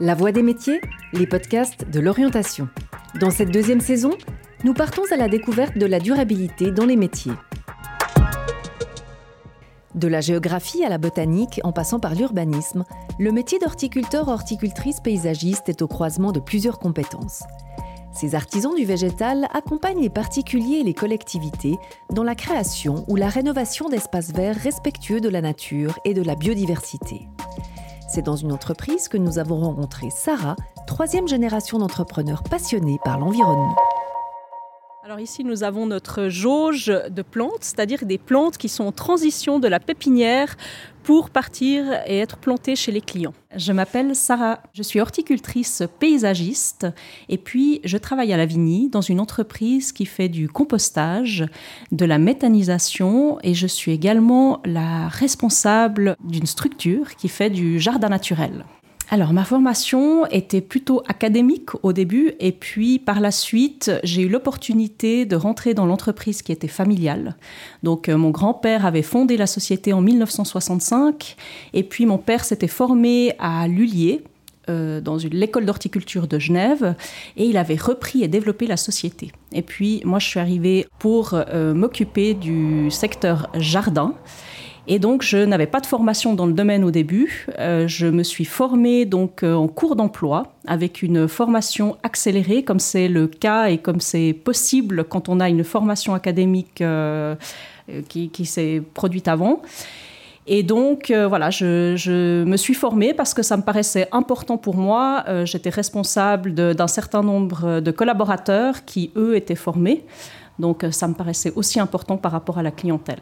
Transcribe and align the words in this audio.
La 0.00 0.16
Voix 0.16 0.32
des 0.32 0.42
métiers, 0.42 0.80
les 1.12 1.24
podcasts 1.24 1.88
de 1.88 2.00
l'orientation. 2.00 2.68
Dans 3.20 3.30
cette 3.30 3.52
deuxième 3.52 3.80
saison, 3.80 4.10
nous 4.64 4.74
partons 4.74 5.04
à 5.12 5.16
la 5.16 5.28
découverte 5.28 5.78
de 5.78 5.86
la 5.86 6.00
durabilité 6.00 6.72
dans 6.72 6.84
les 6.84 6.96
métiers. 6.96 7.34
De 9.94 10.08
la 10.08 10.20
géographie 10.20 10.84
à 10.84 10.88
la 10.88 10.98
botanique, 10.98 11.60
en 11.62 11.70
passant 11.70 12.00
par 12.00 12.16
l'urbanisme, 12.16 12.84
le 13.20 13.30
métier 13.30 13.60
d'horticulteur-horticultrice 13.60 14.98
paysagiste 14.98 15.68
est 15.68 15.80
au 15.80 15.86
croisement 15.86 16.32
de 16.32 16.40
plusieurs 16.40 16.80
compétences. 16.80 17.44
Ces 18.12 18.34
artisans 18.34 18.74
du 18.74 18.84
végétal 18.84 19.46
accompagnent 19.54 20.02
les 20.02 20.10
particuliers 20.10 20.78
et 20.78 20.84
les 20.84 20.94
collectivités 20.94 21.76
dans 22.10 22.24
la 22.24 22.34
création 22.34 23.04
ou 23.06 23.14
la 23.14 23.28
rénovation 23.28 23.88
d'espaces 23.88 24.32
verts 24.32 24.56
respectueux 24.56 25.20
de 25.20 25.28
la 25.28 25.40
nature 25.40 26.00
et 26.04 26.14
de 26.14 26.22
la 26.22 26.34
biodiversité. 26.34 27.28
C'est 28.14 28.22
dans 28.22 28.36
une 28.36 28.52
entreprise 28.52 29.08
que 29.08 29.16
nous 29.16 29.40
avons 29.40 29.58
rencontré 29.58 30.08
Sarah, 30.08 30.54
troisième 30.86 31.26
génération 31.26 31.80
d'entrepreneurs 31.80 32.44
passionnés 32.44 33.00
par 33.02 33.18
l'environnement. 33.18 33.74
Alors 35.06 35.20
ici, 35.20 35.44
nous 35.44 35.64
avons 35.64 35.84
notre 35.84 36.30
jauge 36.30 36.86
de 36.86 37.20
plantes, 37.20 37.58
c'est-à-dire 37.60 38.06
des 38.06 38.16
plantes 38.16 38.56
qui 38.56 38.70
sont 38.70 38.84
en 38.84 38.92
transition 38.92 39.58
de 39.58 39.68
la 39.68 39.78
pépinière 39.78 40.56
pour 41.02 41.28
partir 41.28 41.84
et 42.06 42.20
être 42.20 42.38
plantées 42.38 42.74
chez 42.74 42.90
les 42.90 43.02
clients. 43.02 43.34
Je 43.54 43.72
m'appelle 43.72 44.16
Sarah, 44.16 44.60
je 44.72 44.82
suis 44.82 45.00
horticultrice 45.00 45.82
paysagiste 46.00 46.86
et 47.28 47.36
puis 47.36 47.82
je 47.84 47.98
travaille 47.98 48.32
à 48.32 48.38
Lavigny 48.38 48.88
dans 48.88 49.02
une 49.02 49.20
entreprise 49.20 49.92
qui 49.92 50.06
fait 50.06 50.30
du 50.30 50.48
compostage, 50.48 51.44
de 51.92 52.06
la 52.06 52.16
méthanisation 52.16 53.38
et 53.42 53.52
je 53.52 53.66
suis 53.66 53.92
également 53.92 54.62
la 54.64 55.08
responsable 55.08 56.16
d'une 56.24 56.46
structure 56.46 57.14
qui 57.16 57.28
fait 57.28 57.50
du 57.50 57.78
jardin 57.78 58.08
naturel. 58.08 58.64
Alors, 59.10 59.32
ma 59.32 59.44
formation 59.44 60.26
était 60.26 60.62
plutôt 60.62 61.02
académique 61.06 61.70
au 61.82 61.92
début, 61.92 62.32
et 62.40 62.52
puis 62.52 62.98
par 62.98 63.20
la 63.20 63.30
suite, 63.30 63.90
j'ai 64.02 64.22
eu 64.22 64.28
l'opportunité 64.28 65.26
de 65.26 65.36
rentrer 65.36 65.74
dans 65.74 65.86
l'entreprise 65.86 66.42
qui 66.42 66.52
était 66.52 66.68
familiale. 66.68 67.36
Donc, 67.82 68.08
euh, 68.08 68.16
mon 68.16 68.30
grand-père 68.30 68.86
avait 68.86 69.02
fondé 69.02 69.36
la 69.36 69.46
société 69.46 69.92
en 69.92 70.00
1965, 70.00 71.36
et 71.74 71.82
puis 71.82 72.06
mon 72.06 72.18
père 72.18 72.44
s'était 72.44 72.66
formé 72.66 73.34
à 73.38 73.68
Lullier, 73.68 74.22
euh, 74.70 75.02
dans 75.02 75.18
l'école 75.30 75.66
d'horticulture 75.66 76.26
de 76.26 76.38
Genève 76.38 76.94
et 77.36 77.44
il 77.44 77.58
avait 77.58 77.76
repris 77.76 78.24
et 78.24 78.28
développé 78.28 78.66
la 78.66 78.78
société. 78.78 79.30
Et 79.52 79.60
puis 79.60 80.00
moi 80.06 80.18
je 80.18 80.26
suis 80.26 80.40
arrivée 80.40 80.86
pour 80.98 81.34
euh, 81.34 81.74
m'occuper 81.74 82.32
du 82.32 82.90
secteur 82.90 83.50
jardin 83.58 84.14
et 84.86 84.98
donc, 84.98 85.22
je 85.22 85.38
n'avais 85.38 85.66
pas 85.66 85.80
de 85.80 85.86
formation 85.86 86.34
dans 86.34 86.46
le 86.46 86.52
domaine 86.52 86.84
au 86.84 86.90
début. 86.90 87.46
Euh, 87.58 87.88
je 87.88 88.06
me 88.06 88.22
suis 88.22 88.44
formée 88.44 89.06
donc 89.06 89.42
euh, 89.42 89.54
en 89.54 89.66
cours 89.66 89.96
d'emploi 89.96 90.52
avec 90.66 91.02
une 91.02 91.26
formation 91.26 91.96
accélérée, 92.02 92.64
comme 92.64 92.78
c'est 92.78 93.08
le 93.08 93.26
cas 93.26 93.68
et 93.68 93.78
comme 93.78 94.00
c'est 94.00 94.34
possible 94.34 95.04
quand 95.04 95.28
on 95.30 95.40
a 95.40 95.48
une 95.48 95.64
formation 95.64 96.12
académique 96.12 96.82
euh, 96.82 97.34
qui, 98.08 98.44
s'est 98.44 98.82
produite 98.92 99.26
avant. 99.28 99.62
Et 100.46 100.62
donc, 100.62 101.10
voilà, 101.10 101.48
je, 101.48 101.94
je, 101.96 102.44
me 102.44 102.58
suis 102.58 102.74
formée 102.74 103.14
parce 103.14 103.32
que 103.32 103.42
ça 103.42 103.56
me 103.56 103.62
paraissait 103.62 104.08
important 104.12 104.58
pour 104.58 104.76
moi. 104.76 105.24
J'étais 105.44 105.70
responsable 105.70 106.52
d'un 106.52 106.86
certain 106.86 107.22
nombre 107.22 107.80
de 107.80 107.90
collaborateurs 107.90 108.84
qui, 108.84 109.10
eux, 109.16 109.36
étaient 109.36 109.54
formés. 109.54 110.04
Donc, 110.58 110.84
ça 110.90 111.08
me 111.08 111.14
paraissait 111.14 111.52
aussi 111.56 111.80
important 111.80 112.18
par 112.18 112.32
rapport 112.32 112.58
à 112.58 112.62
la 112.62 112.70
clientèle. 112.70 113.20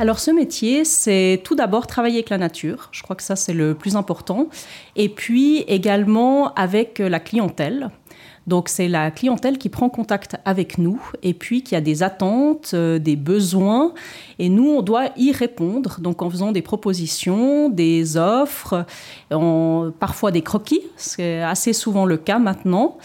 Alors 0.00 0.18
ce 0.18 0.30
métier, 0.30 0.86
c'est 0.86 1.42
tout 1.44 1.54
d'abord 1.54 1.86
travailler 1.86 2.14
avec 2.14 2.30
la 2.30 2.38
nature, 2.38 2.88
je 2.90 3.02
crois 3.02 3.16
que 3.16 3.22
ça 3.22 3.36
c'est 3.36 3.52
le 3.52 3.74
plus 3.74 3.96
important, 3.96 4.48
et 4.96 5.10
puis 5.10 5.58
également 5.68 6.54
avec 6.54 7.00
la 7.00 7.20
clientèle. 7.20 7.90
Donc 8.46 8.70
c'est 8.70 8.88
la 8.88 9.10
clientèle 9.10 9.58
qui 9.58 9.68
prend 9.68 9.90
contact 9.90 10.36
avec 10.46 10.78
nous 10.78 10.98
et 11.22 11.34
puis 11.34 11.62
qui 11.62 11.76
a 11.76 11.82
des 11.82 12.02
attentes, 12.02 12.70
euh, 12.72 12.98
des 12.98 13.14
besoins. 13.14 13.92
Et 14.38 14.48
nous 14.48 14.70
on 14.70 14.80
doit 14.80 15.10
y 15.18 15.32
répondre. 15.32 16.00
Donc 16.00 16.22
en 16.22 16.30
faisant 16.30 16.50
des 16.50 16.62
propositions, 16.62 17.68
des 17.68 18.16
offres, 18.16 18.86
parfois 19.28 20.30
des 20.30 20.40
croquis, 20.40 20.80
c'est 20.96 21.42
assez 21.42 21.74
souvent 21.74 22.06
le 22.06 22.16
cas 22.16 22.38
maintenant 22.38 22.96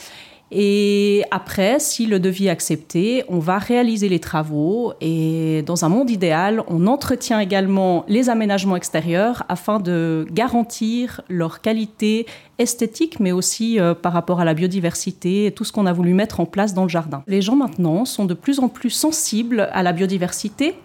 et 0.51 1.23
après, 1.31 1.79
si 1.79 2.05
le 2.05 2.19
devis 2.19 2.47
est 2.47 2.51
accepté, 2.51 3.23
on 3.29 3.39
va 3.39 3.57
réaliser 3.57 4.09
les 4.09 4.19
travaux 4.19 4.93
et 5.01 5.63
dans 5.65 5.85
un 5.85 5.89
monde 5.89 6.09
idéal, 6.11 6.61
on 6.67 6.85
entretient 6.85 7.39
également 7.39 8.05
les 8.07 8.29
aménagements 8.29 8.75
extérieurs 8.75 9.43
afin 9.49 9.79
de 9.79 10.27
garantir 10.31 11.21
leur 11.29 11.61
qualité 11.61 12.27
esthétique, 12.59 13.19
mais 13.19 13.31
aussi 13.31 13.79
euh, 13.79 13.95
par 13.95 14.13
rapport 14.13 14.39
à 14.39 14.45
la 14.45 14.53
biodiversité 14.53 15.47
et 15.47 15.51
tout 15.51 15.63
ce 15.63 15.73
qu'on 15.73 15.87
a 15.87 15.93
voulu 15.93 16.13
mettre 16.13 16.39
en 16.39 16.45
place 16.45 16.73
dans 16.73 16.83
le 16.83 16.89
jardin. 16.89 17.23
Les 17.27 17.41
gens 17.41 17.55
maintenant 17.55 18.05
sont 18.05 18.25
de 18.25 18.35
plus 18.35 18.59
en 18.59 18.69
plus 18.69 18.91
sensibles 18.91 19.67
à 19.73 19.81
la 19.83 19.93
biodiversité. 19.93 20.75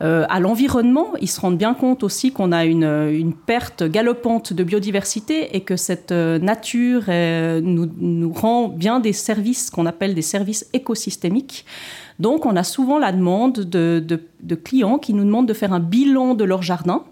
Euh, 0.00 0.24
à 0.28 0.40
l'environnement. 0.40 1.12
Ils 1.20 1.28
se 1.28 1.40
rendent 1.40 1.58
bien 1.58 1.74
compte 1.74 2.02
aussi 2.02 2.32
qu'on 2.32 2.50
a 2.50 2.64
une, 2.64 3.34
perte 3.46 3.84
galopante 3.84 4.52
de 4.52 4.64
biodiversité 4.64 5.54
et 5.54 5.60
que 5.60 5.76
cette 5.76 6.12
euh, 6.12 6.38
nature 6.38 7.04
nous, 7.62 7.88
nous, 7.98 8.32
rend 8.32 8.68
bien 8.68 9.00
des 9.00 9.12
services 9.12 9.70
qu'on 9.70 9.86
appelle 9.86 10.14
des 10.14 10.22
services 10.22 10.66
écosystémiques. 10.72 11.64
Donc 12.18 12.46
on 12.46 12.56
a 12.56 12.62
souvent 12.62 12.98
la 12.98 13.12
demande 13.12 13.60
de, 13.60 14.20
clients 14.54 14.98
qui 14.98 15.14
nous 15.14 15.24
demandent 15.24 15.48
de 15.48 15.54
faire 15.54 15.72
un 15.72 15.80
bilan 15.80 16.34
de 16.34 16.44
leur 16.44 16.62
jardin 16.62 17.04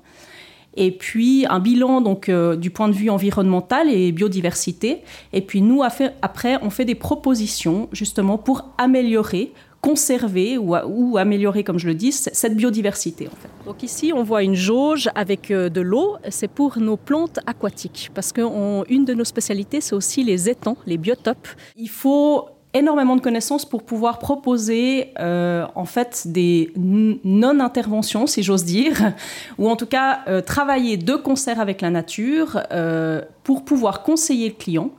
et 0.76 0.92
puis 0.92 1.46
un 1.48 1.58
bilan 1.58 2.00
donc 2.00 2.28
euh, 2.28 2.54
du 2.54 2.70
point 2.70 2.88
de 2.88 2.94
vue 2.94 3.10
environnemental 3.10 3.90
et 3.90 4.12
biodiversité. 4.12 5.02
Et 5.32 5.40
puis 5.40 5.62
nous, 5.62 5.82
après, 5.82 6.58
on 6.62 6.70
fait 6.70 6.84
des 6.84 6.94
propositions 6.94 7.88
justement 7.92 8.38
pour 8.38 8.70
améliorer 8.78 9.52
conserver 9.80 10.58
ou, 10.58 11.16
améliorer, 11.16 11.64
comme 11.64 11.78
je 11.78 11.86
le 11.86 11.94
dis, 11.94 12.12
cette 12.12 12.56
biodiversité. 12.56 13.28
En 13.28 13.36
fait. 13.36 13.48
Donc 13.66 13.82
ici, 13.82 14.12
on 14.14 14.22
voit 14.22 14.42
une 14.42 14.54
jauge 14.54 15.08
avec 15.14 15.50
euh, 15.50 15.68
de 15.68 15.80
l'eau. 15.80 16.16
C'est 16.28 16.48
pour 16.48 16.78
nos 16.78 16.96
plantes 16.96 17.40
aquatiques, 17.46 18.10
parce 18.14 18.32
qu'une 18.32 19.04
de 19.04 19.14
nos 19.14 19.24
spécialités, 19.24 19.80
c'est 19.80 19.94
aussi 19.94 20.22
les 20.22 20.48
étangs, 20.48 20.76
les 20.86 20.98
biotopes. 20.98 21.48
Il 21.76 21.88
faut 21.88 22.48
énormément 22.72 23.16
de 23.16 23.20
connaissances 23.20 23.64
pour 23.64 23.82
pouvoir 23.82 24.18
proposer 24.18 25.12
euh, 25.18 25.66
en 25.74 25.84
fait 25.84 26.22
des 26.26 26.72
non-interventions, 26.76 28.26
si 28.26 28.42
j'ose 28.42 28.64
dire, 28.64 29.12
ou 29.58 29.68
en 29.68 29.76
tout 29.76 29.86
cas 29.86 30.20
euh, 30.28 30.40
travailler 30.40 30.96
de 30.96 31.14
concert 31.14 31.60
avec 31.60 31.80
la 31.80 31.90
nature 31.90 32.60
euh, 32.72 33.22
pour 33.42 33.64
pouvoir 33.64 34.02
conseiller 34.02 34.48
le 34.48 34.54
client. 34.54 34.90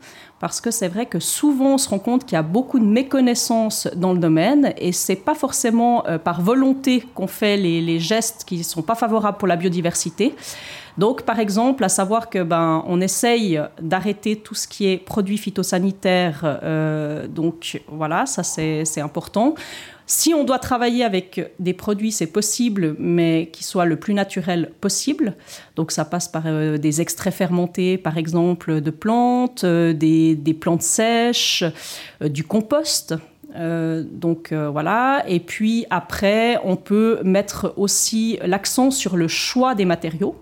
Parce 0.42 0.60
que 0.60 0.72
c'est 0.72 0.90
vrai 0.90 1.06
que 1.06 1.20
souvent 1.20 1.76
on 1.76 1.78
se 1.78 1.88
rend 1.88 2.00
compte 2.00 2.26
qu'il 2.26 2.34
y 2.34 2.40
a 2.40 2.42
beaucoup 2.42 2.80
de 2.80 2.86
méconnaissances 2.86 3.88
dans 3.96 4.12
le 4.12 4.20
domaine 4.20 4.74
et 4.78 4.92
c'est 4.92 5.16
pas 5.16 5.36
forcément 5.36 6.04
par 6.24 6.42
volonté 6.42 7.04
qu'on 7.14 7.28
fait 7.28 7.58
les, 7.58 7.80
les 7.80 8.00
gestes 8.00 8.44
qui 8.46 8.58
ne 8.58 8.64
sont 8.64 8.82
pas 8.82 8.96
favorables 8.96 9.38
pour 9.38 9.48
la 9.48 9.56
biodiversité. 9.56 10.34
Donc, 10.98 11.24
par 11.24 11.40
exemple, 11.40 11.84
à 11.84 11.90
savoir 11.90 12.30
que 12.30 12.44
ben, 12.44 12.84
on 12.88 13.02
essaye 13.02 13.60
d'arrêter 13.82 14.36
tout 14.36 14.56
ce 14.56 14.68
qui 14.68 14.88
est 14.88 14.98
produits 14.98 15.38
phytosanitaires. 15.38 16.42
Euh, 16.44 17.28
donc, 17.28 17.82
voilà, 17.88 18.26
ça 18.26 18.44
c'est 18.44 19.02
important. 19.02 19.56
Si 20.12 20.34
on 20.34 20.44
doit 20.44 20.60
travailler 20.60 21.06
avec 21.06 21.54
des 21.60 21.74
produits, 21.74 22.12
c'est 22.12 22.28
possible, 22.28 22.96
mais 23.00 23.50
qui 23.54 23.64
soient 23.64 23.86
le 23.86 23.96
plus 23.96 24.14
naturel 24.14 24.74
possible. 24.82 25.36
Donc 25.78 25.92
ça 25.92 26.04
passe 26.04 26.28
par 26.28 26.44
euh, 26.48 26.78
des 26.78 27.00
extraits 27.00 27.34
fermentés, 27.34 27.98
par 27.98 28.18
exemple, 28.18 28.82
de 28.82 28.92
plantes, 28.92 29.64
euh, 29.64 29.94
des, 29.94 30.58
plantes 30.60 30.82
sèches, 30.82 31.64
du 32.20 32.44
compost. 32.44 33.16
donc 33.56 34.54
voilà. 34.54 35.24
Et 35.28 35.40
puis 35.40 35.86
après, 35.90 36.60
on 36.66 36.76
peut 36.76 37.20
mettre 37.24 37.74
aussi 37.78 38.38
l'accent 38.44 38.92
sur 38.92 39.16
le 39.16 39.30
choix 39.30 39.76
des 39.76 39.86
matériaux 39.86 40.36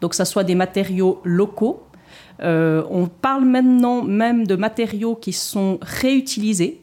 donc 0.00 0.14
ça 0.14 0.24
soit 0.24 0.44
des 0.44 0.54
matériaux 0.54 1.20
locaux. 1.24 1.82
Euh, 2.42 2.82
on 2.90 3.06
parle 3.06 3.44
maintenant 3.44 4.02
même 4.02 4.46
de 4.46 4.56
matériaux 4.56 5.14
qui 5.14 5.32
sont 5.32 5.78
réutilisés. 5.82 6.79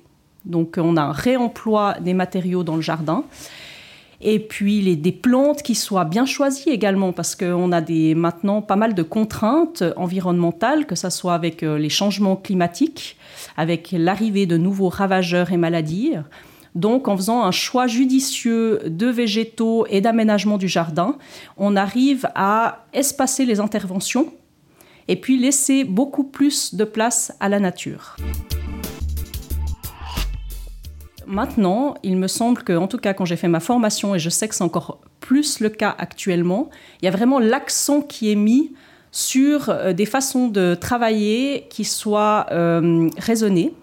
Donc 0.48 0.76
on 0.82 0.98
a 0.98 1.02
un 1.02 1.12
réemploi 1.12 1.96
des 2.02 2.14
matériaux 2.14 2.64
dans 2.64 2.76
le 2.76 2.82
jardin. 2.82 3.24
Et 4.20 4.40
puis 4.40 4.82
les, 4.82 4.96
des 4.96 5.12
plantes 5.12 5.62
qui 5.62 5.76
soient 5.76 6.06
bien 6.06 6.26
choisies 6.26 6.70
également, 6.70 7.14
parce 7.14 7.36
qu'on 7.36 7.72
a 7.72 7.82
des, 7.82 8.16
maintenant 8.16 8.62
pas 8.62 8.76
mal 8.76 8.96
de 8.96 9.04
contraintes 9.04 9.84
environnementales, 9.96 10.88
que 10.88 10.96
ce 10.96 11.10
soit 11.10 11.36
avec 11.36 11.62
euh, 11.62 11.78
les 11.78 11.90
changements 11.90 12.36
climatiques, 12.36 13.18
avec 13.58 13.90
l'arrivée 13.92 14.48
de 14.48 14.58
nouveaux 14.58 14.90
ravageurs 14.90 15.52
et 15.52 15.58
maladies. 15.58 16.14
Donc, 16.74 17.08
en 17.08 17.18
faisant 17.18 17.44
un 17.44 17.52
choix 17.52 17.88
judicieux 17.88 18.82
de 18.86 19.08
végétaux 19.08 19.86
et 19.90 20.02
d'aménagement 20.02 20.58
du 20.58 20.68
jardin, 20.68 21.18
on 21.58 21.76
arrive 21.76 22.28
à 22.36 22.86
espacer 22.94 23.46
les 23.46 23.60
interventions 23.60 24.32
et 25.08 25.16
puis 25.16 25.38
laisser 25.40 25.84
beaucoup 25.84 26.24
plus 26.24 26.76
de 26.76 26.84
place 26.84 27.34
à 27.40 27.50
la 27.50 27.60
nature. 27.60 28.16
Maintenant, 31.28 31.96
il 32.04 32.16
me 32.16 32.28
semble 32.28 32.64
que, 32.64 32.72
en 32.72 32.88
tout 32.88 32.98
cas, 32.98 33.14
quand 33.14 33.26
j'ai 33.26 33.36
fait 33.36 33.50
ma 33.50 33.60
formation, 33.60 34.16
et 34.16 34.20
je 34.20 34.30
sais 34.30 34.48
que 34.48 34.56
c'est 34.56 34.64
encore 34.64 35.00
plus 35.20 35.60
le 35.60 35.68
cas 35.68 35.94
actuellement, 35.98 36.70
il 37.02 37.06
y 37.06 37.08
a 37.10 37.12
vraiment 37.12 37.38
l'accent 37.38 38.02
qui 38.02 38.32
est 38.32 38.36
mis 38.36 38.74
sur 39.12 39.70
euh, 39.70 39.92
des 39.92 40.06
façons 40.06 40.48
de 40.48 40.74
travailler 40.74 41.68
qui 41.70 41.84
soient 41.84 42.46
euh, 42.52 43.10
raisonnées, 43.18 43.74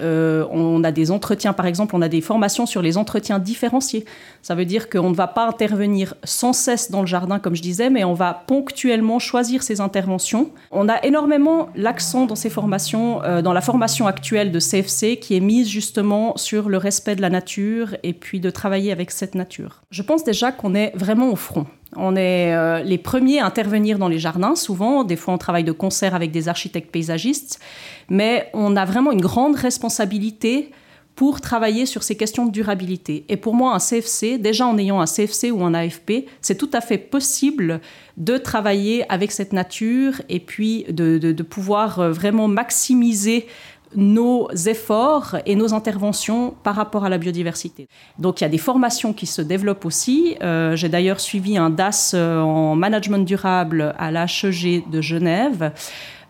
euh, 0.00 0.46
on 0.50 0.84
a 0.84 0.92
des 0.92 1.10
entretiens, 1.10 1.52
par 1.52 1.66
exemple, 1.66 1.94
on 1.96 2.02
a 2.02 2.08
des 2.08 2.20
formations 2.20 2.66
sur 2.66 2.82
les 2.82 2.98
entretiens 2.98 3.38
différenciés. 3.38 4.04
Ça 4.42 4.54
veut 4.54 4.64
dire 4.64 4.88
qu'on 4.88 5.10
ne 5.10 5.14
va 5.14 5.26
pas 5.26 5.46
intervenir 5.46 6.14
sans 6.24 6.52
cesse 6.52 6.90
dans 6.90 7.00
le 7.00 7.06
jardin, 7.06 7.38
comme 7.38 7.54
je 7.54 7.62
disais, 7.62 7.90
mais 7.90 8.04
on 8.04 8.14
va 8.14 8.44
ponctuellement 8.46 9.18
choisir 9.18 9.62
ses 9.62 9.80
interventions. 9.80 10.50
On 10.70 10.88
a 10.88 11.02
énormément 11.04 11.68
l'accent 11.74 12.26
dans 12.26 12.36
ces 12.36 12.50
formations, 12.50 13.22
euh, 13.24 13.42
dans 13.42 13.52
la 13.52 13.60
formation 13.60 14.06
actuelle 14.06 14.52
de 14.52 14.60
CFC, 14.60 15.18
qui 15.18 15.36
est 15.36 15.40
mise 15.40 15.68
justement 15.68 16.36
sur 16.36 16.68
le 16.68 16.78
respect 16.78 17.16
de 17.16 17.22
la 17.22 17.30
nature 17.30 17.96
et 18.02 18.12
puis 18.12 18.40
de 18.40 18.50
travailler 18.50 18.92
avec 18.92 19.10
cette 19.10 19.34
nature. 19.34 19.82
Je 19.90 20.02
pense 20.02 20.24
déjà 20.24 20.52
qu'on 20.52 20.74
est 20.74 20.92
vraiment 20.94 21.30
au 21.30 21.36
front. 21.36 21.66
On 21.94 22.16
est 22.16 22.54
euh, 22.54 22.82
les 22.82 22.98
premiers 22.98 23.38
à 23.38 23.46
intervenir 23.46 23.98
dans 23.98 24.08
les 24.08 24.18
jardins, 24.18 24.56
souvent. 24.56 25.04
Des 25.04 25.16
fois, 25.16 25.34
on 25.34 25.38
travaille 25.38 25.64
de 25.64 25.72
concert 25.72 26.14
avec 26.14 26.32
des 26.32 26.48
architectes 26.48 26.90
paysagistes. 26.90 27.60
Mais 28.08 28.50
on 28.54 28.76
a 28.76 28.84
vraiment 28.84 29.12
une 29.12 29.20
grande 29.20 29.54
responsabilité 29.54 30.70
pour 31.14 31.40
travailler 31.40 31.86
sur 31.86 32.02
ces 32.02 32.14
questions 32.14 32.44
de 32.44 32.52
durabilité. 32.52 33.24
Et 33.30 33.38
pour 33.38 33.54
moi, 33.54 33.74
un 33.74 33.78
CFC, 33.78 34.36
déjà 34.36 34.66
en 34.66 34.76
ayant 34.76 35.00
un 35.00 35.06
CFC 35.06 35.50
ou 35.50 35.64
un 35.64 35.72
AFP, 35.72 36.26
c'est 36.42 36.58
tout 36.58 36.68
à 36.74 36.82
fait 36.82 36.98
possible 36.98 37.80
de 38.18 38.36
travailler 38.36 39.10
avec 39.10 39.32
cette 39.32 39.54
nature 39.54 40.20
et 40.28 40.40
puis 40.40 40.84
de 40.88 41.42
pouvoir 41.42 42.00
euh, 42.00 42.10
vraiment 42.10 42.48
maximiser 42.48 43.46
nos 43.96 44.48
efforts 44.66 45.36
et 45.46 45.56
nos 45.56 45.74
interventions 45.74 46.54
par 46.62 46.76
rapport 46.76 47.04
à 47.04 47.08
la 47.08 47.18
biodiversité. 47.18 47.88
Donc 48.18 48.40
il 48.40 48.44
y 48.44 48.46
a 48.46 48.50
des 48.50 48.58
formations 48.58 49.12
qui 49.12 49.26
se 49.26 49.42
développent 49.42 49.86
aussi. 49.86 50.36
Euh, 50.42 50.76
j'ai 50.76 50.88
d'ailleurs 50.88 51.18
suivi 51.18 51.56
un 51.56 51.70
DAS 51.70 52.12
euh, 52.14 52.40
en 52.40 52.76
management 52.76 53.24
durable 53.24 53.94
à 53.98 54.10
l'HEG 54.10 54.88
de 54.90 55.00
Genève. 55.00 55.72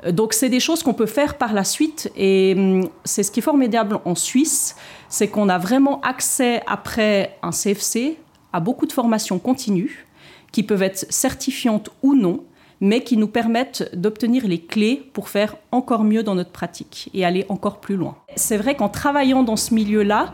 Euh, 0.04 0.12
donc 0.12 0.32
c'est 0.32 0.48
des 0.48 0.60
choses 0.60 0.82
qu'on 0.82 0.94
peut 0.94 1.06
faire 1.06 1.36
par 1.36 1.52
la 1.52 1.64
suite 1.64 2.10
et 2.16 2.54
hum, 2.56 2.88
c'est 3.04 3.24
ce 3.24 3.30
qui 3.30 3.40
est 3.40 3.42
formidable 3.42 3.98
en 4.04 4.14
Suisse, 4.14 4.76
c'est 5.08 5.28
qu'on 5.28 5.48
a 5.48 5.58
vraiment 5.58 6.00
accès 6.02 6.62
après 6.66 7.36
un 7.42 7.50
CFC 7.50 8.16
à 8.52 8.60
beaucoup 8.60 8.86
de 8.86 8.92
formations 8.92 9.38
continues 9.38 10.06
qui 10.52 10.62
peuvent 10.62 10.82
être 10.82 11.06
certifiantes 11.10 11.90
ou 12.02 12.14
non 12.14 12.44
mais 12.80 13.02
qui 13.02 13.16
nous 13.16 13.28
permettent 13.28 13.90
d'obtenir 13.94 14.46
les 14.46 14.60
clés 14.60 15.10
pour 15.12 15.28
faire 15.28 15.56
encore 15.72 16.04
mieux 16.04 16.22
dans 16.22 16.34
notre 16.34 16.50
pratique 16.50 17.10
et 17.14 17.24
aller 17.24 17.46
encore 17.48 17.80
plus 17.80 17.96
loin. 17.96 18.16
C'est 18.36 18.56
vrai 18.56 18.74
qu'en 18.74 18.88
travaillant 18.88 19.42
dans 19.42 19.56
ce 19.56 19.74
milieu-là, 19.74 20.32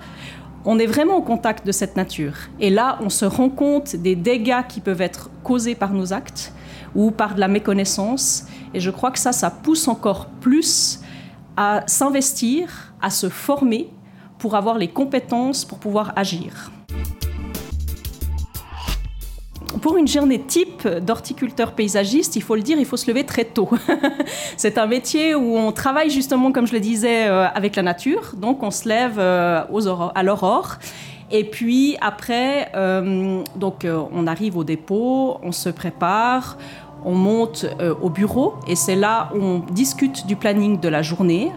on 0.65 0.79
est 0.79 0.87
vraiment 0.87 1.17
au 1.17 1.23
contact 1.23 1.67
de 1.67 1.73
cette 1.73 1.97
nature. 1.97 2.35
Et 2.61 2.71
là, 2.71 2.99
on 3.01 3.09
se 3.09 3.25
rend 3.25 3.49
compte 3.49 3.97
des 3.97 4.17
dégâts 4.17 4.67
qui 4.69 4.81
peuvent 4.81 5.01
être 5.01 5.31
causés 5.43 5.75
par 5.75 5.93
nos 5.93 6.13
actes 6.13 6.53
ou 6.95 7.11
par 7.11 7.35
de 7.35 7.41
la 7.41 7.49
méconnaissance. 7.49 8.45
Et 8.75 8.81
je 8.81 8.91
crois 8.91 9.11
que 9.11 9.19
ça, 9.19 9.33
ça 9.33 9.51
pousse 9.51 9.89
encore 9.89 10.27
plus 10.41 11.01
à 11.57 11.83
s'investir, 11.87 12.95
à 13.01 13.11
se 13.11 13.29
former 13.29 13.91
pour 14.39 14.55
avoir 14.55 14.79
les 14.79 14.89
compétences 14.89 15.65
pour 15.65 15.79
pouvoir 15.79 16.13
agir 16.17 16.73
pour 19.83 19.97
une 19.97 20.07
journée 20.07 20.41
type 20.41 20.87
d'horticulteur 20.87 21.73
paysagiste, 21.73 22.37
il 22.37 22.43
faut 22.43 22.55
le 22.55 22.63
dire, 22.63 22.79
il 22.79 22.87
faut 22.87 22.97
se 22.97 23.11
lever 23.11 23.25
très 23.25 23.45
tôt. 23.45 23.69
c'est 24.57 24.79
un 24.79 24.87
métier 24.87 25.35
où 25.35 25.59
on 25.59 25.73
travaille 25.73 26.09
justement, 26.09 26.53
comme 26.53 26.69
je 26.69 26.73
le 26.73 26.81
disais, 26.81 27.27
euh, 27.27 27.49
avec 27.49 27.75
la 27.75 27.83
nature. 27.83 28.33
Donc 28.37 28.63
on 28.63 28.71
se 28.71 28.89
lève 28.89 29.19
euh, 29.19 29.65
aux 29.71 29.89
à 29.89 30.23
l'aurore. 30.23 30.79
Et 31.33 31.45
puis 31.45 31.97
après, 32.01 32.71
euh, 32.77 33.43
donc 33.57 33.85
on 33.87 34.27
arrive 34.27 34.57
au 34.57 34.65
dépôt, 34.65 35.39
on 35.43 35.51
se 35.51 35.69
prépare, 35.69 36.59
on 37.05 37.15
monte 37.15 37.67
au 38.01 38.11
bureau 38.11 38.55
et 38.69 38.77
c'est 38.77 38.95
là 38.95 39.31
où 39.35 39.43
on 39.43 39.59
discute 39.59 40.27
du 40.27 40.37
planning 40.37 40.79
de 40.79 40.89
la 40.89 41.03
journée. 41.03 41.51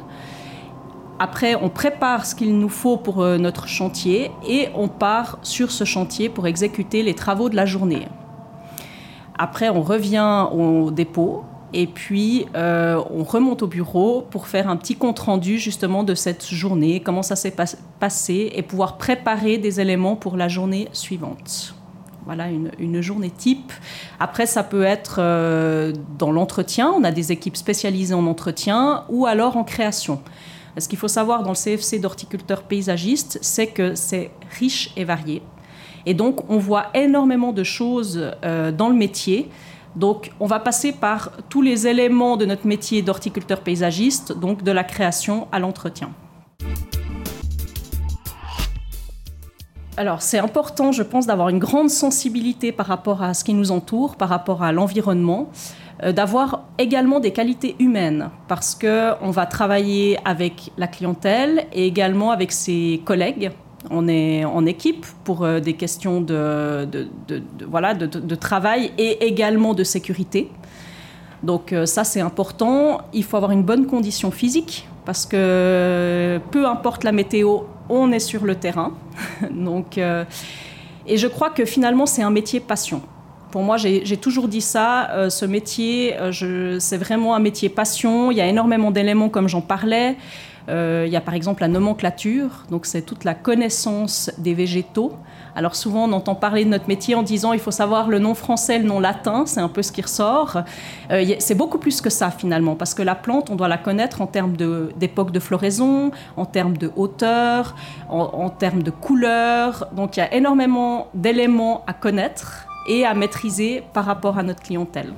Après, 1.18 1.56
on 1.56 1.70
prépare 1.70 2.26
ce 2.26 2.36
qu'il 2.36 2.58
nous 2.58 2.70
faut 2.70 2.98
pour 2.98 3.22
euh, 3.22 3.38
notre 3.38 3.68
chantier 3.68 4.32
et 4.48 4.68
on 4.76 4.90
part 4.90 5.40
sur 5.44 5.72
ce 5.72 5.86
chantier 5.86 6.28
pour 6.28 6.46
exécuter 6.46 7.04
les 7.04 7.14
travaux 7.14 7.48
de 7.48 7.56
la 7.56 7.66
journée. 7.66 8.08
Après, 9.38 9.70
on 9.70 9.82
revient 9.82 10.48
au 10.52 10.92
dépôt 10.92 11.44
et 11.74 11.88
puis 11.88 12.46
euh, 12.56 13.02
on 13.12 13.24
remonte 13.24 13.64
au 13.64 13.68
bureau 13.68 14.26
pour 14.30 14.48
faire 14.48 14.70
un 14.70 14.76
petit 14.76 14.96
compte 14.96 15.20
rendu 15.20 15.58
justement 15.58 16.04
de 16.04 16.16
cette 16.16 16.46
journée, 16.46 17.00
comment 17.00 17.24
ça 17.24 17.38
s'est 17.38 17.56
passé 18.00 18.52
et 18.54 18.62
pouvoir 18.62 18.98
préparer 18.98 19.58
des 19.58 19.80
éléments 19.80 20.18
pour 20.18 20.36
la 20.36 20.50
journée 20.50 20.90
suivante. 20.92 21.76
Voilà 22.26 22.48
une, 22.50 23.02
journée 23.02 23.30
type. 23.30 23.72
Après, 24.20 24.48
ça 24.48 24.64
peut 24.64 24.84
être 24.84 25.18
euh, 25.20 25.94
dans 26.18 26.32
l'entretien, 26.32 26.92
on 26.92 27.04
a 27.04 27.12
des 27.12 27.32
équipes 27.32 27.56
spécialisées 27.56 28.16
en 28.16 28.26
entretien 28.26 29.04
ou 29.10 29.28
alors 29.28 29.58
en 29.58 29.64
création. 29.64 30.22
Ce 30.78 30.90
qu'il 30.90 30.98
faut 30.98 31.08
savoir 31.08 31.44
dans 31.44 31.52
le 31.52 31.56
CFC 31.56 32.00
d'horticulteur 32.00 32.64
paysagiste, 32.64 33.40
c'est 33.42 33.68
que 33.68 33.96
c'est 33.96 34.32
riche 34.60 34.92
et 34.98 35.06
varié. 35.06 35.42
Et 36.06 36.14
donc, 36.14 36.50
on 36.50 36.58
voit 36.58 36.88
énormément 36.94 37.54
de 37.54 37.64
choses 37.64 38.32
euh, 38.44 38.72
dans 38.72 38.90
le 38.90 38.96
métier. 38.96 39.50
Donc, 39.96 40.32
on 40.42 40.46
va 40.46 40.60
passer 40.60 40.92
par 40.92 41.32
tous 41.50 41.62
les 41.62 41.88
éléments 41.88 42.36
de 42.36 42.46
notre 42.46 42.68
métier 42.68 43.02
d'horticulteur 43.02 43.62
paysagiste, 43.62 44.38
donc 44.38 44.64
de 44.64 44.72
la 44.72 44.84
création 44.84 45.48
à 45.54 45.60
l'entretien. 45.60 46.12
Alors, 49.98 50.22
c'est 50.22 50.40
important, 50.40 50.92
je 50.92 51.04
pense, 51.04 51.26
d'avoir 51.26 51.48
une 51.48 51.60
grande 51.60 51.90
sensibilité 51.90 52.74
par 52.74 52.88
rapport 52.88 53.24
à 53.24 53.34
ce 53.34 53.46
qui 53.46 53.54
nous 53.54 53.72
entoure, 53.72 54.18
par 54.18 54.28
rapport 54.28 54.62
à 54.62 54.74
l'environnement. 54.74 55.50
Euh, 56.04 56.12
d'avoir 56.12 56.66
également 56.78 57.22
des 57.22 57.32
qualités 57.32 57.76
humaines 57.80 58.30
parce 58.50 58.76
que 58.76 59.14
on 59.22 59.32
va 59.32 59.46
travailler 59.46 60.18
avec 60.26 60.72
la 60.78 60.88
clientèle 60.88 61.68
et 61.72 61.88
également 61.88 62.32
avec 62.32 62.52
ses 62.52 63.02
collègues. 63.06 63.52
On 63.90 64.10
est 64.10 64.44
en 64.44 64.66
équipe 64.66 65.06
pour 65.24 65.46
euh, 65.46 65.62
des 65.62 65.74
questions 65.74 66.20
de, 66.20 66.86
voilà, 67.70 67.94
de, 67.94 68.36
travail 68.36 68.92
et 68.98 69.26
également 69.26 69.74
de 69.74 69.86
sécurité. 69.86 70.50
Donc 71.44 71.72
euh, 71.72 71.86
ça 71.86 72.04
c'est 72.04 72.22
important. 72.22 73.00
Il 73.14 73.24
faut 73.24 73.38
avoir 73.38 73.52
une 73.52 73.64
bonne 73.64 73.86
condition 73.86 74.32
physique 74.32 74.90
parce 75.06 75.26
que 75.26 76.42
peu 76.52 76.68
importe 76.68 77.06
la 77.06 77.14
météo, 77.14 77.60
on 77.88 78.12
est 78.12 78.20
sur 78.20 78.44
le 78.44 78.56
terrain. 78.56 78.92
Donc, 79.52 79.98
et 79.98 81.18
je 81.18 81.28
crois 81.28 81.52
que 81.52 81.64
finalement 81.64 82.06
c'est 82.06 82.24
un 82.24 82.32
métier 82.32 82.60
passion. 82.60 83.02
Pour 83.56 83.64
moi, 83.64 83.78
j'ai 83.78 84.18
toujours 84.18 84.50
dit 84.50 84.60
ça. 84.60 85.12
Euh, 85.12 85.30
ce 85.30 85.46
métier, 85.46 86.14
euh, 86.20 86.78
c'est 86.78 86.98
vraiment 86.98 87.36
un 87.36 87.40
métier 87.40 87.70
passion. 87.70 88.30
Il 88.30 88.36
y 88.38 88.42
a 88.42 88.48
énormément 88.48 88.92
d'éléments, 88.92 89.30
comme 89.30 89.48
j'en 89.48 89.62
parlais. 89.62 90.18
Euh, 90.68 91.06
il 91.08 91.14
y 91.14 91.16
a 91.16 91.22
par 91.22 91.36
exemple 91.36 91.62
la 91.62 91.70
nomenclature, 91.70 92.66
donc 92.70 92.86
c'est 92.86 93.04
toute 93.04 93.24
la 93.24 93.34
connaissance 93.34 94.30
des 94.40 94.54
végétaux. 94.54 95.14
Alors 95.56 95.76
souvent 95.76 96.04
on 96.04 96.12
entend 96.12 96.36
parler 96.36 96.66
de 96.66 96.70
notre 96.70 96.90
métier 96.90 97.16
en 97.16 97.24
disant 97.24 97.54
il 97.54 97.60
faut 97.60 97.72
savoir 97.72 98.10
le 98.10 98.20
nom 98.20 98.34
français, 98.34 98.80
le 98.80 98.86
nom 98.86 99.00
latin, 99.00 99.46
c'est 99.46 99.62
un 99.62 99.70
peu 99.70 99.84
ce 99.84 99.94
qui 99.94 100.02
ressort. 100.02 100.64
c'est 101.40 101.56
beaucoup 101.56 101.78
plus 101.78 102.02
que 102.02 102.10
ça 102.10 102.32
finalement, 102.32 102.76
parce 102.76 102.94
que 102.94 103.04
la 103.04 103.16
plante, 103.16 103.52
on 103.52 103.56
doit 103.56 103.70
la 103.70 103.78
connaître 103.78 104.22
en 104.22 104.28
termes 104.28 104.58
d'époque 104.98 105.32
de, 105.32 105.40
floraison, 105.40 106.12
en 106.36 106.46
termes 106.46 106.76
de 106.76 106.92
hauteur, 106.98 107.76
en 108.10 108.50
termes 108.50 108.84
de 108.84 108.92
couleur. 108.92 109.88
Donc 109.96 110.18
il 110.18 110.20
y 110.20 110.24
a 110.24 110.34
énormément 110.34 111.08
d'éléments 111.14 111.84
à 111.88 111.94
connaître 111.94 112.68
et 112.86 113.06
à 113.06 113.14
maîtriser 113.14 113.84
par 113.94 114.06
rapport 114.06 114.38
à 114.38 114.44
notre 114.44 114.62
clientèle. 114.62 115.14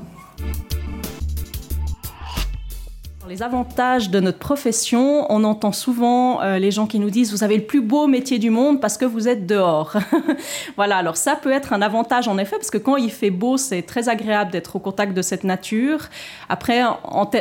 Les 3.30 3.44
avantages 3.44 4.10
de 4.10 4.22
notre 4.22 4.38
profession, 4.38 5.26
on 5.30 5.44
entend 5.44 5.74
souvent 5.74 6.42
euh, 6.42 6.60
les 6.60 6.72
gens 6.72 6.88
qui 6.88 6.98
nous 6.98 7.10
disent 7.10 7.32
vous 7.32 7.44
avez 7.44 7.58
le 7.58 7.64
plus 7.64 7.82
beau 7.82 8.08
métier 8.08 8.40
du 8.40 8.50
monde 8.50 8.80
parce 8.80 8.98
que 8.98 9.04
vous 9.04 9.28
êtes 9.28 9.46
dehors. 9.46 9.98
voilà, 10.78 10.98
alors 10.98 11.18
ça 11.18 11.36
peut 11.36 11.52
être 11.52 11.74
un 11.74 11.82
avantage 11.82 12.30
en 12.30 12.38
effet 12.38 12.56
parce 12.56 12.70
que 12.70 12.78
quand 12.78 12.96
il 12.96 13.12
fait 13.12 13.30
beau, 13.30 13.58
c'est 13.58 13.82
très 13.82 14.08
agréable 14.08 14.52
d'être 14.52 14.78
au 14.78 14.80
contact 14.80 15.14
de 15.14 15.22
cette 15.22 15.44
nature. 15.44 16.08
Après, 16.48 16.82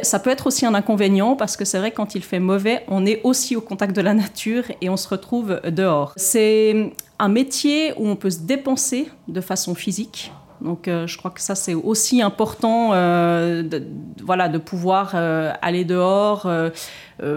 ça 0.02 0.19
peut 0.19 0.31
être 0.31 0.49
aussi 0.49 0.66
un 0.66 0.75
inconvénient 0.75 1.37
parce 1.37 1.57
que 1.57 1.64
c'est 1.64 1.78
vrai 1.78 1.93
quand 1.93 2.16
il 2.16 2.25
fait 2.25 2.40
mauvais, 2.40 2.83
on 2.88 3.07
est 3.07 3.21
aussi 3.23 3.55
au 3.55 3.61
contact 3.61 3.95
de 3.95 4.00
la 4.00 4.14
nature 4.14 4.64
et 4.81 4.90
on 4.90 4.97
se 4.97 5.09
retrouve 5.09 5.61
dehors. 5.71 6.12
C'est 6.16 6.93
un 7.19 7.28
métier 7.28 7.93
où 7.97 8.09
on 8.09 8.16
peut 8.16 8.31
se 8.31 8.40
dépenser 8.40 9.09
de 9.28 9.40
façon 9.40 9.75
physique. 9.75 10.33
Donc 10.61 10.89
euh, 10.89 11.07
je 11.07 11.17
crois 11.19 11.31
que 11.31 11.41
ça 11.41 11.55
c'est 11.55 11.75
aussi 11.75 12.23
important 12.23 12.91
euh, 12.93 13.63
de, 13.63 13.87
voilà, 14.23 14.49
de 14.49 14.59
pouvoir 14.59 15.13
euh, 15.15 15.53
aller 15.63 15.85
dehors, 15.85 16.49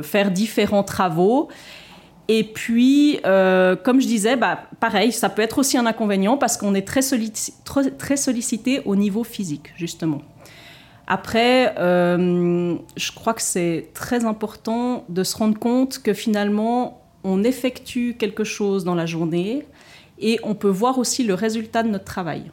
faire 0.03 0.31
différents 0.31 0.83
travaux. 0.83 1.49
Et 2.27 2.43
puis, 2.43 3.19
comme 3.23 4.01
je 4.01 4.05
disais, 4.05 4.35
bah, 4.35 4.59
pareil, 4.79 5.11
ça 5.11 5.29
peut 5.29 5.41
être 5.41 5.57
aussi 5.57 5.77
un 5.77 5.85
inconvénient 5.87 6.37
parce 6.37 6.57
qu'on 6.57 6.75
est 6.75 6.85
très, 6.85 7.01
très, 7.97 8.17
sollicité 8.17 8.81
au 8.85 8.95
niveau 8.95 9.23
physique, 9.23 9.73
justement. 9.75 10.21
Après, 11.07 11.73
je 11.77 13.11
crois 13.15 13.33
que 13.33 13.41
c'est 13.41 13.89
très 13.95 14.25
important 14.25 15.05
de 15.09 15.23
se 15.23 15.35
rendre 15.35 15.57
compte 15.57 15.99
que 16.03 16.13
finalement, 16.13 17.01
on 17.23 17.43
effectue 17.43 18.15
quelque 18.19 18.43
chose 18.43 18.83
dans 18.83 18.95
la 18.95 19.07
journée 19.07 19.65
et 20.19 20.39
on 20.43 20.53
peut 20.53 20.69
voir 20.69 20.99
aussi 20.99 21.23
le 21.23 21.33
résultat 21.33 21.83
de 21.83 21.89
notre 21.89 22.05
travail. 22.05 22.51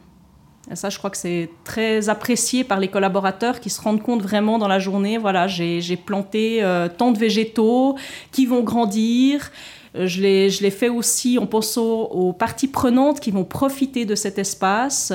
Et 0.69 0.75
ça, 0.75 0.89
je 0.89 0.97
crois 0.97 1.09
que 1.09 1.17
c'est 1.17 1.49
très 1.63 2.09
apprécié 2.09 2.65
par 2.65 2.79
les 2.79 2.89
collaborateurs 2.89 3.61
qui 3.61 3.69
se 3.69 3.81
rendent 3.81 4.01
compte 4.01 4.21
vraiment 4.21 4.57
dans 4.57 4.67
la 4.67 4.79
journée, 4.79 5.17
voilà, 5.17 5.47
j'ai 5.47 5.97
planté 5.97 6.61
euh, 6.61 6.89
tant 6.89 7.11
de 7.11 7.17
végétaux 7.17 7.95
qui 8.31 8.45
vont 8.45 8.63
grandir. 8.63 9.51
Euh, 9.95 10.07
je 10.07 10.21
l'ai 10.21 10.71
fait 10.71 10.89
aussi 10.89 11.37
en 11.37 11.45
pensant 11.45 12.01
aux 12.11 12.33
parties 12.33 12.67
prenantes 12.67 13.21
qui 13.21 13.31
vont 13.31 13.45
profiter 13.45 14.03
de 14.05 14.15
cet 14.15 14.39
espace. 14.39 15.13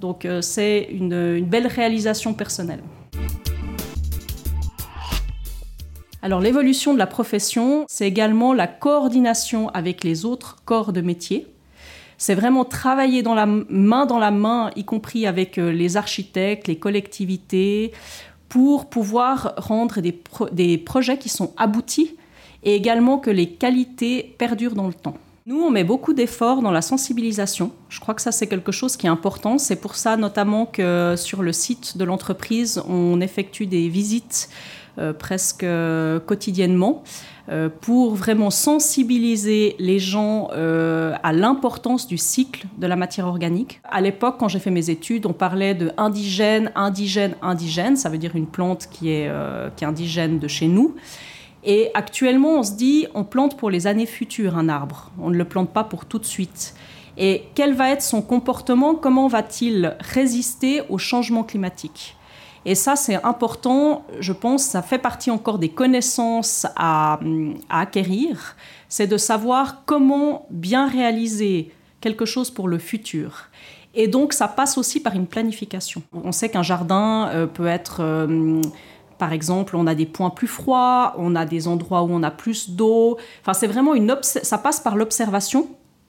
Donc 0.00 0.24
euh, 0.24 0.40
c'est 0.40 0.88
une 0.90 1.44
belle 1.44 1.66
réalisation 1.66 2.32
personnelle. 2.32 2.82
Alors 6.22 6.40
l'évolution 6.40 6.94
de 6.94 6.98
la 6.98 7.06
profession, 7.06 7.84
c'est 7.86 8.06
également 8.08 8.54
la 8.54 8.66
coordination 8.66 9.68
avec 9.68 10.02
les 10.04 10.24
autres 10.24 10.56
corps 10.64 10.94
de 10.94 11.02
métier. 11.02 11.46
C'est 12.18 12.34
vraiment 12.34 12.64
travailler 12.64 13.22
dans 13.22 13.34
la 13.34 13.46
main 13.46 14.06
dans 14.06 14.18
la 14.18 14.30
main, 14.30 14.70
y 14.76 14.84
compris 14.84 15.26
avec 15.26 15.58
euh, 15.58 15.70
les 15.70 15.96
architectes, 15.96 16.66
les 16.66 16.78
collectivités, 16.78 17.92
pour 18.48 18.88
pouvoir 18.88 19.54
rendre 19.56 20.00
des, 20.00 20.18
des 20.52 20.78
projets 20.78 21.18
qui 21.18 21.28
sont 21.28 21.52
aboutis 21.56 22.16
et 22.62 22.74
également 22.74 23.18
que 23.18 23.30
les 23.30 23.50
qualités 23.50 24.34
perdurent 24.38 24.74
dans 24.74 24.86
le 24.86 24.94
temps. 24.94 25.16
Nous, 25.46 25.60
on 25.60 25.70
met 25.70 25.84
beaucoup 25.84 26.12
d'efforts 26.12 26.60
dans 26.60 26.72
la 26.72 26.82
sensibilisation. 26.82 27.70
Je 27.88 28.00
crois 28.00 28.14
que 28.14 28.22
ça, 28.22 28.32
c'est 28.32 28.48
quelque 28.48 28.72
chose 28.72 28.96
qui 28.96 29.06
est 29.06 29.10
important. 29.10 29.58
C'est 29.58 29.76
pour 29.76 29.94
ça 29.94 30.16
notamment 30.16 30.66
que 30.66 31.14
sur 31.16 31.42
le 31.42 31.52
site 31.52 31.96
de 31.96 32.04
l'entreprise, 32.04 32.82
on 32.88 33.20
effectue 33.20 33.66
des 33.66 33.88
visites 33.88 34.48
presque 35.18 35.64
euh, 35.64 36.20
quotidiennement 36.20 37.02
euh, 37.48 37.68
pour 37.68 38.14
vraiment 38.14 38.50
sensibiliser 38.50 39.76
les 39.78 39.98
gens 39.98 40.48
à 40.48 41.32
l'importance 41.32 42.06
du 42.06 42.18
cycle 42.18 42.66
de 42.78 42.86
la 42.86 42.96
matière 42.96 43.26
organique. 43.26 43.80
À 43.84 44.00
l'époque, 44.00 44.36
quand 44.38 44.48
j'ai 44.48 44.58
fait 44.58 44.70
mes 44.70 44.90
études, 44.90 45.26
on 45.26 45.32
parlait 45.32 45.74
de 45.74 45.92
indigène, 45.96 46.72
indigène, 46.74 47.34
indigène. 47.42 47.96
Ça 47.96 48.08
veut 48.08 48.18
dire 48.18 48.34
une 48.34 48.46
plante 48.46 48.88
qui 48.90 49.10
est, 49.10 49.30
qui 49.76 49.84
est 49.84 49.86
indigène 49.86 50.38
de 50.38 50.48
chez 50.48 50.68
nous. 50.68 50.94
Et 51.64 51.90
actuellement, 51.94 52.60
on 52.60 52.62
se 52.62 52.72
dit, 52.72 53.06
on 53.14 53.24
plante 53.24 53.56
pour 53.56 53.70
les 53.70 53.86
années 53.86 54.06
futures 54.06 54.56
un 54.56 54.68
arbre. 54.68 55.10
On 55.20 55.30
ne 55.30 55.36
le 55.36 55.44
plante 55.44 55.70
pas 55.70 55.84
pour 55.84 56.04
tout 56.04 56.20
de 56.20 56.24
suite. 56.24 56.74
Et 57.18 57.44
quel 57.54 57.74
va 57.74 57.90
être 57.90 58.02
son 58.02 58.22
comportement? 58.22 58.94
Comment 58.94 59.26
va-t-il 59.26 59.96
résister 60.00 60.82
au 60.88 60.98
changement 60.98 61.42
climatique? 61.42 62.16
Et 62.66 62.74
ça, 62.74 62.96
c'est 62.96 63.22
important, 63.22 64.04
je 64.18 64.32
pense, 64.32 64.64
ça 64.64 64.82
fait 64.82 64.98
partie 64.98 65.30
encore 65.30 65.60
des 65.60 65.68
connaissances 65.68 66.66
à, 66.74 67.20
acquérir, 67.70 68.56
c'est 68.88 69.06
de 69.06 69.16
savoir 69.16 69.84
comment 69.86 70.46
bien 70.50 70.88
réaliser 70.88 71.72
quelque 72.00 72.24
chose 72.24 72.50
pour 72.50 72.66
le 72.66 72.78
futur. 72.78 73.50
Et 73.94 74.08
donc, 74.08 74.32
ça 74.32 74.48
passe 74.48 74.78
aussi 74.78 74.98
par 74.98 75.14
une 75.14 75.28
planification. 75.28 76.02
On 76.12 76.32
sait 76.32 76.48
qu'un 76.48 76.64
jardin 76.64 77.28
euh, 77.28 77.46
peut 77.46 77.68
être... 77.68 77.98
Euh, 78.00 78.60
par 79.16 79.32
exemple, 79.32 79.76
on 79.76 79.86
a 79.86 79.94
des 79.94 80.04
points 80.04 80.30
plus 80.30 80.48
froids, 80.48 81.14
on 81.18 81.36
a 81.36 81.46
des 81.46 81.68
endroits 81.68 82.02
où 82.02 82.08
on 82.10 82.22
a 82.24 82.32
plus 82.32 82.70
d'eau. 82.70 83.16
Enfin, 83.42 83.54
c'est 83.54 83.68
vraiment 83.68 83.94
une 83.94 84.14
ça 84.22 84.58
passe 84.58 84.80
par 84.80 84.96
l'observation 84.96 85.68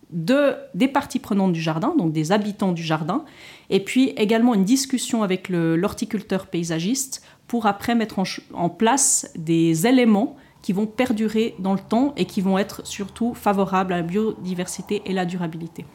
de, 0.09 0.55
des 0.73 0.87
parties 0.87 1.19
prenantes 1.19 1.53
du 1.53 1.61
jardin, 1.61 1.93
donc 1.97 2.11
des 2.11 2.31
habitants 2.31 2.71
du 2.71 2.83
jardin, 2.83 3.25
et 3.69 3.79
puis 3.79 4.13
également 4.17 4.53
une 4.53 4.63
discussion 4.63 5.23
avec 5.23 5.49
l'horticulteur 5.49 6.47
paysagiste 6.47 7.23
pour 7.47 7.65
après 7.65 7.95
mettre 7.95 8.21
en, 8.53 8.69
place 8.69 9.31
des 9.37 9.87
éléments 9.87 10.35
qui 10.61 10.73
vont 10.73 10.85
perdurer 10.85 11.55
dans 11.59 11.73
le 11.73 11.79
temps 11.79 12.13
et 12.17 12.25
qui 12.25 12.41
vont 12.41 12.57
être 12.57 12.85
surtout 12.85 13.33
favorables 13.33 13.93
à 13.93 13.97
la 13.97 14.03
biodiversité 14.03 15.01
et 15.05 15.13
la 15.13 15.25
durabilité. 15.25 15.85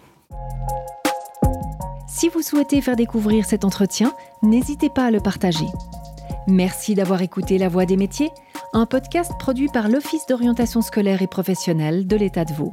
Si 2.09 2.29
vous 2.29 2.43
souhaitez 2.43 2.81
faire 2.81 2.97
découvrir 2.97 3.45
cet 3.45 3.65
entretien, 3.65 4.13
n'hésitez 4.43 4.91
pas 4.91 5.07
à 5.07 5.11
le 5.11 5.21
partager. 5.21 5.67
Merci 6.47 6.95
d'avoir 6.95 7.23
écouté 7.23 7.59
La 7.59 7.69
Voix 7.69 7.87
des 7.87 7.97
métiers, 7.97 8.31
un 8.73 8.87
podcast 8.87 9.33
produit 9.39 9.69
par 9.69 9.89
l'Office 9.89 10.27
d'orientation 10.27 10.83
scolaire 10.83 11.23
et 11.23 11.27
professionnelle 11.27 12.07
de 12.07 12.17
l'État 12.17 12.45
de 12.45 12.53
Vaud. 12.53 12.73